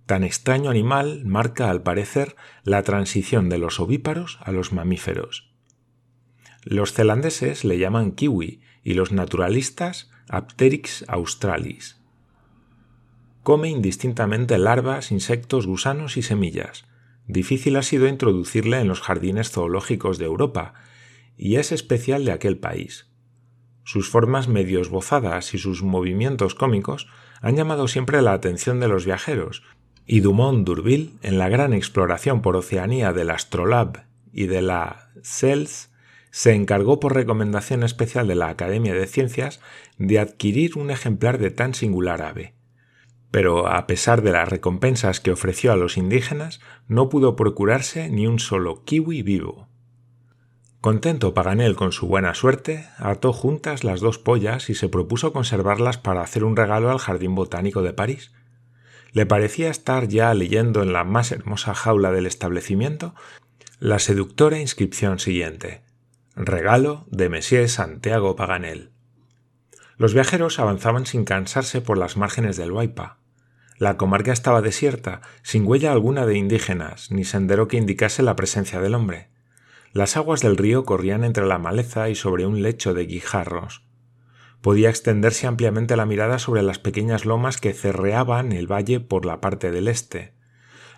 Tan 0.07 0.23
extraño 0.23 0.71
animal 0.71 1.25
marca, 1.25 1.71
al 1.71 1.83
parecer, 1.83 2.37
la 2.63 2.83
transición 2.83 3.49
de 3.49 3.59
los 3.59 3.81
ovíparos 3.81 4.39
a 4.43 4.53
los 4.53 4.73
mamíferos. 4.73 5.51
Los 6.63 6.93
zelandeses 6.93 7.65
le 7.65 7.79
llaman 7.79 8.13
kiwi 8.13 8.61
y 8.83 8.95
los 8.95 9.13
naturalistas 9.13 10.11
Apteryx 10.29 11.05
australis. 11.09 12.01
Come 13.43 13.69
indistintamente 13.69 14.57
larvas, 14.59 15.11
insectos, 15.11 15.67
gusanos 15.67 16.17
y 16.17 16.23
semillas. 16.23 16.87
Difícil 17.27 17.77
ha 17.77 17.83
sido 17.83 18.07
introducirle 18.07 18.81
en 18.81 18.89
los 18.89 19.01
jardines 19.01 19.51
zoológicos 19.51 20.19
de 20.19 20.27
Europa, 20.27 20.75
y 21.37 21.57
es 21.57 21.73
especial 21.73 22.25
de 22.25 22.33
aquel 22.33 22.59
país. 22.59 23.11
Sus 23.85 24.09
formas 24.09 24.49
medio 24.49 24.81
esbozadas 24.81 25.53
y 25.53 25.59
sus 25.59 25.83
movimientos 25.83 26.55
cómicos 26.55 27.07
han 27.43 27.57
llamado 27.57 27.87
siempre 27.89 28.23
la 28.23 28.33
atención 28.33 28.81
de 28.81 28.89
los 28.89 29.05
viajeros, 29.05 29.63
y 30.07 30.21
Dumont 30.21 30.67
d'Urville, 30.67 31.13
en 31.23 31.39
la 31.39 31.49
gran 31.49 31.73
exploración 31.73 32.43
por 32.43 32.57
Oceanía 32.57 33.13
del 33.13 33.31
Astrolab 33.31 34.05
y 34.33 34.47
de 34.47 34.63
la 34.63 35.11
CELS, 35.23 35.91
se 36.31 36.53
encargó 36.53 36.99
por 37.01 37.15
recomendación 37.15 37.85
especial 37.85 38.27
de 38.27 38.35
la 38.35 38.49
Academia 38.49 38.93
de 38.93 39.07
Ciencias 39.07 39.61
de 39.99 40.19
adquirir 40.19 40.77
un 40.77 40.91
ejemplar 40.91 41.39
de 41.39 41.51
tan 41.51 41.75
singular 41.75 42.23
ave. 42.23 42.55
Pero 43.31 43.69
a 43.69 43.87
pesar 43.87 44.23
de 44.23 44.33
las 44.33 44.49
recompensas 44.49 45.21
que 45.21 45.31
ofreció 45.31 45.73
a 45.73 45.77
los 45.77 45.97
indígenas, 45.97 46.61
no 46.89 47.09
pudo 47.09 47.37
procurarse 47.37 48.11
ni 48.11 48.27
un 48.27 48.41
solo 48.41 48.85
kiwi 48.85 49.23
vivo. 49.23 49.69
Contento 50.81 51.33
Paganel 51.35 51.77
con 51.77 51.93
su 51.93 52.07
buena 52.07 52.35
suerte, 52.35 52.85
ató 52.99 53.33
juntas 53.33 53.85
las 53.85 54.01
dos 54.01 54.19
pollas 54.19 54.69
y 54.69 54.75
se 54.75 54.89
propuso 54.89 55.33
conservarlas 55.33 55.99
para 55.99 56.21
hacer 56.21 56.45
un 56.45 56.57
regalo 56.57 56.91
al 56.91 56.99
Jardín 56.99 57.35
Botánico 57.35 57.81
de 57.81 57.95
París, 57.95 58.33
le 59.15 59.27
parecía 59.27 59.71
estar 59.71 60.09
ya 60.09 60.35
leyendo 60.35 60.83
en 60.83 60.93
la 60.93 61.05
más 61.05 61.31
hermosa 61.31 61.73
jaula 61.73 62.11
del 62.11 62.27
establecimiento 62.27 63.15
la 63.79 64.01
seductora 64.01 64.59
inscripción 64.59 65.21
siguiente 65.21 65.85
Regalo 66.35 67.07
de 67.11 67.29
Monsieur 67.29 67.69
Santiago 67.69 68.35
Paganel. 68.35 68.91
Los 69.97 70.15
viajeros 70.15 70.59
avanzaban 70.59 71.07
sin 71.07 71.25
cansarse 71.25 71.81
por 71.81 71.97
las 71.97 72.17
márgenes 72.17 72.57
del 72.57 72.73
Huaypa. 72.73 73.21
La 73.79 73.97
comarca 73.97 74.33
estaba 74.33 74.63
desierta, 74.63 75.21
sin 75.45 75.65
huella 75.65 75.93
alguna 75.93 76.27
de 76.27 76.37
indígenas, 76.37 77.13
ni 77.13 77.25
sendero 77.25 77.69
que 77.69 77.77
indicase 77.77 78.25
la 78.25 78.35
presencia 78.35 78.81
del 78.81 78.97
hombre. 78.97 79.29
Las 79.93 80.17
aguas 80.17 80.41
del 80.41 80.57
río 80.57 80.85
corrían 80.85 81.23
entre 81.23 81.47
la 81.47 81.59
maleza 81.59 82.09
y 82.09 82.17
sobre 82.17 82.47
un 82.47 82.63
lecho 82.63 82.95
de 82.95 83.07
guijarros 83.07 83.84
podía 84.65 84.89
extenderse 84.89 85.47
ampliamente 85.47 85.95
la 85.95 86.07
mirada 86.07 86.39
sobre 86.39 86.63
las 86.63 86.79
pequeñas 86.79 87.27
lomas 87.27 87.59
que 87.59 87.75
cerreaban 87.75 88.51
el 88.51 88.67
valle 88.67 88.99
por 88.99 89.27
la 89.27 89.43
parte 89.43 89.71
del 89.71 89.89
este. 89.89 90.33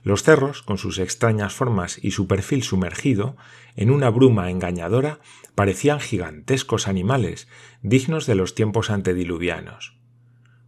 Los 0.04 0.23
cerros, 0.23 0.62
con 0.62 0.78
sus 0.78 1.00
extrañas 1.00 1.52
formas 1.52 1.99
y 2.00 2.12
su 2.12 2.28
perfil 2.28 2.62
sumergido, 2.62 3.37
en 3.75 3.90
una 3.90 4.08
bruma 4.08 4.52
engañadora, 4.52 5.18
parecían 5.56 5.99
gigantescos 5.99 6.87
animales, 6.87 7.49
dignos 7.82 8.26
de 8.26 8.37
los 8.37 8.54
tiempos 8.54 8.88
antediluvianos. 8.88 9.99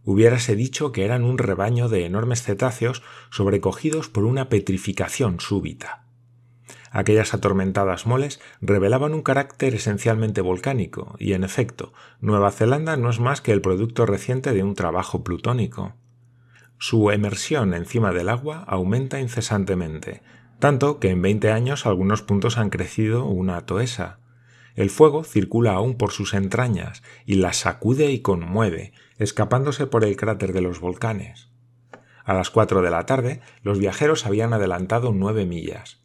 Hubiérase 0.03 0.57
dicho 0.57 0.91
que 0.91 1.05
eran 1.05 1.23
un 1.23 1.37
rebaño 1.37 1.87
de 1.87 2.03
enormes 2.03 2.43
cetáceos 2.43 3.01
sobrecogidos 3.29 4.09
por 4.09 4.25
una 4.25 4.49
petrificación 4.49 5.39
súbita. 5.39 6.08
Aquellas 6.91 7.33
atormentadas 7.33 8.05
moles 8.05 8.39
revelaban 8.61 9.13
un 9.13 9.21
carácter 9.21 9.75
esencialmente 9.75 10.41
volcánico, 10.41 11.15
y 11.19 11.33
en 11.33 11.43
efecto, 11.43 11.93
Nueva 12.19 12.51
Zelanda 12.51 12.97
no 12.97 13.09
es 13.09 13.19
más 13.19 13.41
que 13.41 13.51
el 13.51 13.61
producto 13.61 14.05
reciente 14.05 14.53
de 14.53 14.63
un 14.63 14.75
trabajo 14.75 15.23
plutónico. 15.23 15.93
Su 16.77 17.11
emersión 17.11 17.73
encima 17.73 18.11
del 18.11 18.29
agua 18.29 18.63
aumenta 18.67 19.19
incesantemente, 19.19 20.21
tanto 20.59 20.99
que 20.99 21.09
en 21.09 21.21
veinte 21.21 21.51
años 21.51 21.85
algunos 21.85 22.21
puntos 22.21 22.57
han 22.57 22.69
crecido 22.69 23.25
una 23.25 23.65
toesa. 23.65 24.19
El 24.75 24.89
fuego 24.89 25.23
circula 25.23 25.73
aún 25.73 25.95
por 25.95 26.11
sus 26.11 26.33
entrañas 26.33 27.03
y 27.25 27.35
las 27.35 27.57
sacude 27.57 28.11
y 28.11 28.21
conmueve, 28.21 28.93
escapándose 29.17 29.87
por 29.87 30.05
el 30.05 30.15
cráter 30.15 30.53
de 30.53 30.61
los 30.61 30.79
volcanes. 30.79 31.49
A 32.23 32.33
las 32.33 32.49
cuatro 32.49 32.81
de 32.81 32.91
la 32.91 33.05
tarde, 33.05 33.41
los 33.61 33.79
viajeros 33.79 34.25
habían 34.25 34.53
adelantado 34.53 35.11
nueve 35.13 35.45
millas. 35.45 35.99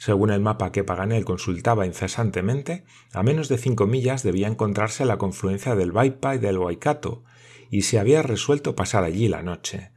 Según 0.00 0.30
el 0.30 0.40
mapa 0.40 0.72
que 0.72 0.82
Paganel 0.82 1.26
consultaba 1.26 1.84
incesantemente, 1.84 2.84
a 3.12 3.22
menos 3.22 3.50
de 3.50 3.58
cinco 3.58 3.86
millas 3.86 4.22
debía 4.22 4.48
encontrarse 4.48 5.04
la 5.04 5.18
confluencia 5.18 5.74
del 5.74 5.92
Vaipa 5.92 6.36
y 6.36 6.38
del 6.38 6.56
Waikato, 6.56 7.22
y 7.70 7.82
se 7.82 7.98
había 7.98 8.22
resuelto 8.22 8.74
pasar 8.74 9.04
allí 9.04 9.28
la 9.28 9.42
noche. 9.42 9.92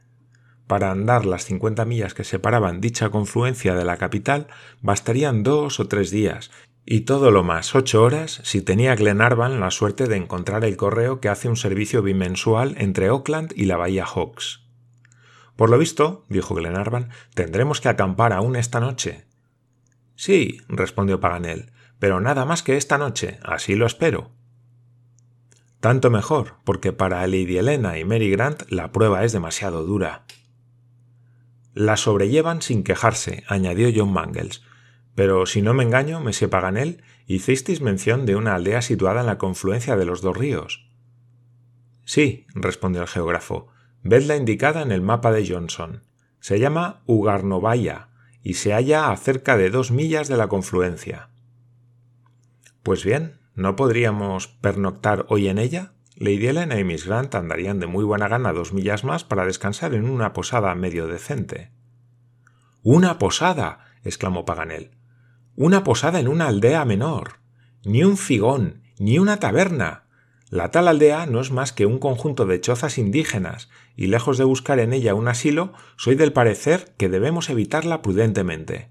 Para 0.66 0.90
andar 0.90 1.24
las 1.24 1.46
cincuenta 1.46 1.86
millas 1.86 2.12
que 2.12 2.22
separaban 2.22 2.82
dicha 2.82 3.08
confluencia 3.08 3.74
de 3.74 3.86
la 3.86 3.96
capital 3.96 4.48
bastarían 4.82 5.42
dos 5.42 5.80
o 5.80 5.88
tres 5.88 6.10
días, 6.10 6.50
y 6.84 7.00
todo 7.02 7.30
lo 7.30 7.42
más 7.42 7.74
ocho 7.74 8.02
horas 8.02 8.42
si 8.44 8.60
tenía 8.60 8.96
Glenarvan 8.96 9.58
la 9.58 9.70
suerte 9.70 10.06
de 10.06 10.16
encontrar 10.16 10.66
el 10.66 10.76
correo 10.76 11.18
que 11.18 11.30
hace 11.30 11.48
un 11.48 11.56
servicio 11.56 12.02
bimensual 12.02 12.74
entre 12.76 13.06
Auckland 13.06 13.54
y 13.56 13.64
la 13.64 13.78
bahía 13.78 14.04
Hawks. 14.04 14.66
Por 15.56 15.70
lo 15.70 15.78
visto, 15.78 16.26
dijo 16.28 16.54
Glenarvan, 16.54 17.08
tendremos 17.32 17.80
que 17.80 17.88
acampar 17.88 18.34
aún 18.34 18.54
esta 18.54 18.80
noche. 18.80 19.24
Sí, 20.16 20.58
respondió 20.68 21.20
Paganel, 21.20 21.72
pero 21.98 22.20
nada 22.20 22.44
más 22.44 22.62
que 22.62 22.76
esta 22.76 22.98
noche, 22.98 23.38
así 23.42 23.74
lo 23.74 23.86
espero. 23.86 24.30
Tanto 25.80 26.10
mejor, 26.10 26.54
porque 26.64 26.92
para 26.92 27.26
Lady 27.26 27.58
Helena 27.58 27.98
y 27.98 28.04
Mary 28.04 28.30
Grant 28.30 28.62
la 28.70 28.90
prueba 28.90 29.24
es 29.24 29.32
demasiado 29.32 29.84
dura. 29.84 30.24
La 31.74 31.96
sobrellevan 31.96 32.62
sin 32.62 32.84
quejarse, 32.84 33.44
añadió 33.48 33.90
John 33.94 34.12
Mangles. 34.12 34.62
Pero 35.14 35.44
si 35.44 35.60
no 35.60 35.74
me 35.74 35.84
engaño, 35.84 36.20
Monsieur 36.20 36.50
Paganel, 36.50 37.02
hicisteis 37.26 37.80
mención 37.80 38.26
de 38.26 38.36
una 38.36 38.54
aldea 38.54 38.80
situada 38.80 39.20
en 39.20 39.26
la 39.26 39.38
confluencia 39.38 39.96
de 39.96 40.04
los 40.04 40.22
dos 40.22 40.36
ríos. 40.36 40.88
Sí, 42.04 42.46
respondió 42.54 43.02
el 43.02 43.08
geógrafo. 43.08 43.68
Vedla 44.02 44.36
indicada 44.36 44.82
en 44.82 44.92
el 44.92 45.02
mapa 45.02 45.32
de 45.32 45.46
Johnson. 45.46 46.04
Se 46.40 46.58
llama 46.58 47.02
Ugarnovaya, 47.06 48.08
y 48.44 48.54
se 48.54 48.74
halla 48.74 49.10
a 49.10 49.16
cerca 49.16 49.56
de 49.56 49.70
dos 49.70 49.90
millas 49.90 50.28
de 50.28 50.36
la 50.36 50.48
confluencia. 50.48 51.30
Pues 52.82 53.02
bien, 53.02 53.40
¿no 53.54 53.74
podríamos 53.74 54.48
pernoctar 54.48 55.24
hoy 55.30 55.48
en 55.48 55.58
ella? 55.58 55.94
Lady 56.16 56.46
Helena 56.46 56.78
y 56.78 56.84
Miss 56.84 57.06
Grant 57.06 57.34
andarían 57.34 57.80
de 57.80 57.86
muy 57.86 58.04
buena 58.04 58.28
gana 58.28 58.52
dos 58.52 58.74
millas 58.74 59.02
más 59.02 59.24
para 59.24 59.46
descansar 59.46 59.94
en 59.94 60.08
una 60.08 60.34
posada 60.34 60.74
medio 60.74 61.06
decente. 61.06 61.72
¡Una 62.82 63.18
posada! 63.18 63.86
exclamó 64.04 64.44
Paganel. 64.44 64.90
¡Una 65.56 65.82
posada 65.82 66.20
en 66.20 66.28
una 66.28 66.46
aldea 66.46 66.84
menor! 66.84 67.40
Ni 67.82 68.04
un 68.04 68.18
figón, 68.18 68.82
ni 68.98 69.18
una 69.18 69.38
taberna. 69.38 70.03
La 70.50 70.70
tal 70.70 70.88
aldea 70.88 71.26
no 71.26 71.40
es 71.40 71.50
más 71.50 71.72
que 71.72 71.86
un 71.86 71.98
conjunto 71.98 72.46
de 72.46 72.60
chozas 72.60 72.98
indígenas, 72.98 73.70
y 73.96 74.06
lejos 74.06 74.38
de 74.38 74.44
buscar 74.44 74.78
en 74.78 74.92
ella 74.92 75.14
un 75.14 75.28
asilo, 75.28 75.72
soy 75.96 76.14
del 76.14 76.32
parecer 76.32 76.94
que 76.96 77.08
debemos 77.08 77.50
evitarla 77.50 78.02
prudentemente. 78.02 78.90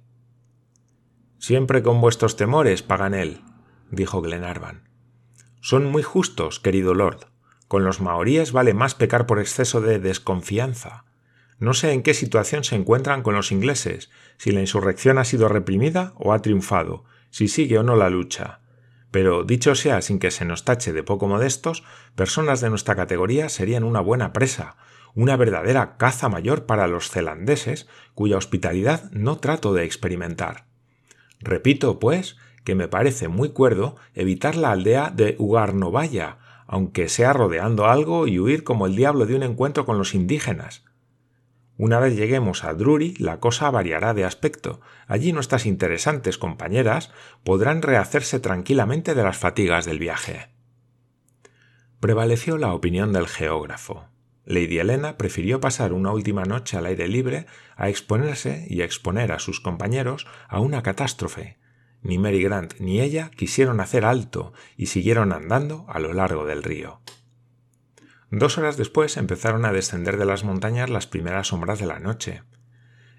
Siempre 1.39 1.83
con 1.83 2.01
vuestros 2.01 2.36
temores, 2.36 2.83
Paganel, 2.83 3.41
dijo 3.91 4.22
Glenarvan. 4.22 4.89
Son 5.62 5.86
muy 5.86 6.03
justos, 6.03 6.60
querido 6.60 6.93
lord. 6.93 7.27
Con 7.67 7.86
los 7.86 8.01
maoríes 8.01 8.51
vale 8.51 8.74
más 8.74 8.95
pecar 8.95 9.25
por 9.25 9.39
exceso 9.39 9.81
de 9.81 10.00
desconfianza. 10.00 11.05
No 11.59 11.74
sé 11.74 11.92
en 11.94 12.03
qué 12.03 12.13
situación 12.13 12.63
se 12.63 12.75
encuentran 12.75 13.24
con 13.24 13.35
los 13.35 13.51
ingleses, 13.51 14.09
si 14.37 14.51
la 14.51 14.59
insurrección 14.59 15.18
ha 15.18 15.24
sido 15.24 15.48
reprimida 15.48 16.13
o 16.18 16.33
ha 16.33 16.42
triunfado, 16.42 17.05
si 17.29 17.48
sigue 17.48 17.77
o 17.77 17.83
no 17.83 17.96
la 17.96 18.09
lucha. 18.09 18.59
Pero, 19.13 19.43
dicho 19.43 19.75
sea 19.75 20.01
sin 20.01 20.17
que 20.17 20.31
se 20.31 20.43
nos 20.43 20.65
tache 20.65 20.91
de 20.91 21.03
poco 21.03 21.27
modestos, 21.27 21.83
personas 22.15 22.61
de 22.61 22.71
nuestra 22.71 22.95
categoría 22.95 23.47
serían 23.47 23.83
una 23.83 23.99
buena 24.01 24.33
presa, 24.33 24.75
una 25.13 25.37
verdadera 25.37 25.97
caza 25.97 26.29
mayor 26.29 26.65
para 26.65 26.87
los 26.87 27.11
zelandeses, 27.11 27.87
cuya 28.15 28.37
hospitalidad 28.37 29.11
no 29.11 29.37
trato 29.37 29.71
de 29.71 29.83
experimentar. 29.83 30.65
Repito, 31.41 31.99
pues, 31.99 32.37
que 32.63 32.73
me 32.73 32.87
parece 32.87 33.27
muy 33.27 33.49
cuerdo 33.49 33.97
evitar 34.15 34.55
la 34.55 34.71
aldea 34.71 35.11
de 35.15 35.35
Ugarnovaya, 35.37 36.39
aunque 36.65 37.07
sea 37.07 37.33
rodeando 37.33 37.85
algo 37.85 38.25
y 38.25 38.39
huir 38.39 38.63
como 38.63 38.87
el 38.87 38.95
diablo 38.95 39.27
de 39.27 39.35
un 39.35 39.43
encuentro 39.43 39.85
con 39.85 39.99
los 39.99 40.15
indígenas. 40.15 40.85
Una 41.77 42.00
vez 42.00 42.16
lleguemos 42.16 42.64
a 42.64 42.74
Drury, 42.74 43.16
la 43.18 43.40
cosa 43.40 43.72
variará 43.72 44.14
de 44.14 44.25
aspecto. 44.25 44.79
Allí 45.07 45.33
nuestras 45.33 45.66
interesantes 45.66 46.38
compañeras 46.38 47.12
podrán 47.44 47.81
rehacerse 47.81 48.40
tranquilamente 48.40 49.16
de 49.16 49.24
las 49.24 49.38
fatigas 49.38 49.86
del 49.86 49.98
viaje. 49.98 50.50
Prevaleció 52.00 52.57
la 52.57 52.74
opinión 52.74 53.12
del 53.12 53.27
geógrafo. 53.27 54.05
Lady 54.46 54.77
Helena 54.77 55.18
prefirió 55.18 55.62
pasar 55.62 55.94
una 55.94 56.12
última 56.12 56.44
noche 56.44 56.77
al 56.77 56.86
aire 56.86 57.07
libre 57.07 57.46
a 57.75 57.90
exponerse 57.90 58.68
y 58.70 58.81
exponer 58.81 59.31
a 59.31 59.40
sus 59.40 59.59
compañeros 59.59 60.27
a 60.50 60.59
una 60.59 60.83
catástrofe. 60.83 61.57
Ni 62.01 62.18
Mary 62.18 62.44
Grant 62.44 62.74
ni 62.79 63.00
ella 63.00 63.31
quisieron 63.36 63.79
hacer 63.79 64.03
alto 64.03 64.51
y 64.75 64.88
siguieron 64.88 65.31
andando 65.31 65.86
a 65.88 66.00
lo 66.00 66.14
largo 66.14 66.46
del 66.46 66.62
río. 66.62 67.00
Dos 68.35 68.57
horas 68.57 68.77
después 68.77 69.17
empezaron 69.17 69.63
a 69.63 69.72
descender 69.72 70.17
de 70.17 70.25
las 70.25 70.43
montañas 70.43 70.89
las 70.89 71.05
primeras 71.05 71.50
sombras 71.50 71.77
de 71.77 71.85
la 71.85 72.00
noche. 72.00 72.41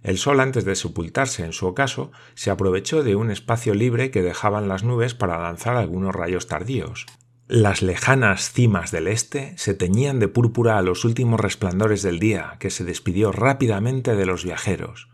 El 0.02 0.18
sol, 0.18 0.40
antes 0.40 0.64
de 0.64 0.74
sepultarse 0.74 1.44
en 1.44 1.52
su 1.52 1.68
ocaso, 1.68 2.10
se 2.34 2.50
aprovechó 2.50 3.04
de 3.04 3.14
un 3.14 3.30
espacio 3.30 3.74
libre 3.74 4.10
que 4.10 4.22
dejaban 4.22 4.66
las 4.66 4.82
nubes 4.82 5.14
para 5.14 5.38
lanzar 5.38 5.76
algunos 5.76 6.16
rayos 6.16 6.48
tardíos. 6.48 7.06
Las 7.46 7.80
lejanas 7.80 8.50
cimas 8.50 8.90
del 8.90 9.06
este 9.06 9.56
se 9.56 9.74
teñían 9.74 10.18
de 10.18 10.26
púrpura 10.26 10.78
a 10.78 10.82
los 10.82 11.04
últimos 11.04 11.38
resplandores 11.38 12.02
del 12.02 12.18
día, 12.18 12.56
que 12.58 12.70
se 12.70 12.82
despidió 12.82 13.30
rápidamente 13.30 14.16
de 14.16 14.26
los 14.26 14.44
viajeros. 14.44 15.13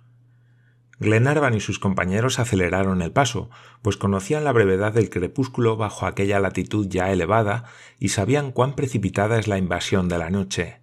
Glenarvan 1.00 1.54
y 1.54 1.60
sus 1.60 1.78
compañeros 1.78 2.38
aceleraron 2.38 3.00
el 3.00 3.10
paso, 3.10 3.48
pues 3.80 3.96
conocían 3.96 4.44
la 4.44 4.52
brevedad 4.52 4.92
del 4.92 5.08
crepúsculo 5.08 5.78
bajo 5.78 6.04
aquella 6.04 6.40
latitud 6.40 6.86
ya 6.90 7.10
elevada 7.10 7.64
y 7.98 8.10
sabían 8.10 8.52
cuán 8.52 8.76
precipitada 8.76 9.38
es 9.38 9.48
la 9.48 9.56
invasión 9.56 10.10
de 10.10 10.18
la 10.18 10.28
noche. 10.28 10.80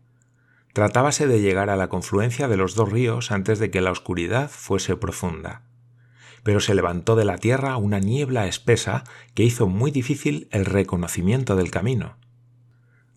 Tratábase 0.74 1.28
de 1.28 1.40
llegar 1.40 1.70
a 1.70 1.76
la 1.76 1.88
confluencia 1.88 2.48
de 2.48 2.58
los 2.58 2.74
dos 2.74 2.92
ríos 2.92 3.32
antes 3.32 3.60
de 3.60 3.70
que 3.70 3.80
la 3.80 3.92
oscuridad 3.92 4.50
fuese 4.50 4.96
profunda. 4.96 5.62
Pero 6.42 6.62
se 6.62 6.74
levantó 6.74 7.16
de 7.16 7.26
la 7.26 7.38
tierra 7.38 7.78
una 7.78 8.00
niebla 8.00 8.48
espesa 8.48 9.04
que 9.36 9.44
hizo 9.44 9.68
muy 9.68 9.92
difícil 9.92 10.48
el 10.52 10.66
reconocimiento 10.66 11.56
del 11.56 11.70
camino. 11.70 12.18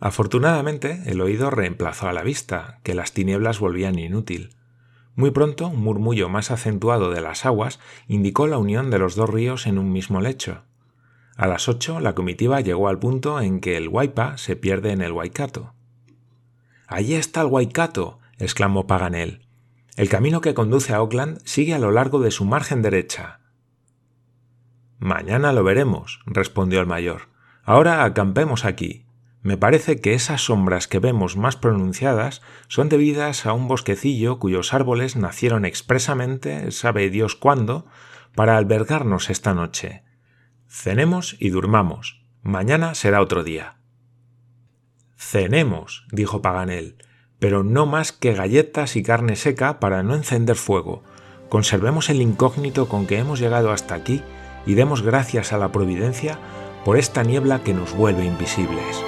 Afortunadamente, 0.01 1.03
el 1.07 1.23
oído 1.23 1.51
reemplazó 1.51 2.09
a 2.09 2.13
la 2.13 2.23
vista, 2.23 2.81
que 2.83 2.95
las 2.95 3.13
tinieblas 3.13 3.59
volvían 3.59 3.99
inútil 3.99 4.51
muy 5.17 5.31
pronto, 5.31 5.69
un 5.69 5.83
murmullo 5.83 6.29
más 6.29 6.51
acentuado 6.51 7.11
de 7.11 7.21
las 7.21 7.45
aguas 7.45 7.81
indicó 8.09 8.47
la 8.47 8.59
unión 8.59 8.91
de 8.91 8.99
los 8.99 9.17
dos 9.17 9.29
ríos 9.29 9.67
en 9.67 9.79
un 9.79 9.93
mismo 9.93 10.21
lecho. 10.21 10.63
A 11.37 11.47
las 11.47 11.69
ocho 11.69 12.01
la 12.01 12.15
comitiva 12.15 12.61
llegó 12.61 12.89
al 12.89 12.99
punto 12.99 13.41
en 13.41 13.61
que 13.61 13.77
el 13.77 13.89
Waipa 13.89 14.37
se 14.39 14.57
pierde 14.57 14.93
en 14.93 15.03
el 15.03 15.13
Waikato. 15.13 15.75
Allí 16.87 17.15
está 17.15 17.41
el 17.41 17.49
Waikato, 17.49 18.19
exclamó 18.39 18.87
Paganel. 18.87 19.47
El 19.97 20.09
camino 20.09 20.41
que 20.41 20.55
conduce 20.55 20.93
a 20.93 20.97
Auckland 20.97 21.41
sigue 21.45 21.75
a 21.75 21.79
lo 21.79 21.91
largo 21.91 22.21
de 22.21 22.31
su 22.31 22.45
margen 22.45 22.83
derecha. 22.83 23.41
Mañana 24.99 25.53
lo 25.53 25.65
veremos, 25.65 26.21
respondió 26.27 26.81
el 26.81 26.87
mayor. 26.87 27.29
Ahora 27.65 28.05
acampemos 28.05 28.65
aquí. 28.65 29.05
Me 29.43 29.57
parece 29.57 30.01
que 30.01 30.13
esas 30.13 30.43
sombras 30.43 30.87
que 30.87 30.99
vemos 30.99 31.37
más 31.37 31.57
pronunciadas 31.57 32.43
son 32.69 32.91
debidas 32.91 33.47
a 33.47 33.55
un 33.55 33.69
bosquecillo 33.69 34.39
cuyos 34.39 34.75
árboles 34.75 35.17
nacieron 35.17 35.65
expresamente, 35.65 36.71
sabe 36.73 37.09
Dios 37.09 37.37
cuándo, 37.37 37.87
para 38.35 38.59
albergarnos 38.59 39.31
esta 39.31 39.55
noche. 39.55 40.03
Cenemos 40.69 41.37
y 41.41 41.49
durmamos. 41.51 42.23
Mañana 42.43 42.95
será 42.95 43.23
otro 43.23 43.43
día. 43.43 43.77
Cenemos, 45.17 46.07
dijo 46.13 46.43
Paganel, 46.43 46.97
pero 47.39 47.65
no 47.65 47.87
más 47.87 48.13
que 48.13 48.35
galletas 48.35 48.95
y 48.97 49.03
carne 49.03 49.37
seca 49.37 49.81
para 49.81 50.03
no 50.03 50.15
encender 50.15 50.57
fuego. 50.57 51.03
Conservemos 51.49 52.11
el 52.11 52.21
incógnito 52.21 52.89
con 52.89 53.07
que 53.07 53.19
hemos 53.19 53.41
llegado 53.41 53.73
hasta 53.73 53.95
aquí 53.95 54.23
y 54.67 54.75
demos 54.75 55.03
gracias 55.03 55.53
a 55.53 55.59
la 55.59 55.73
providencia 55.73 56.39
por 56.85 56.99
esta 56.99 57.23
niebla 57.23 57.63
que 57.65 57.75
nos 57.75 57.95
vuelve 57.95 58.25
invisibles. 58.25 59.05